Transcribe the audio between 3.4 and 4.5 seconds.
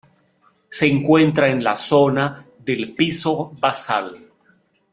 basal.